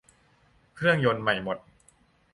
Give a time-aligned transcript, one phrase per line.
[0.75, 1.57] เครื่องยนต์ใหม่หมด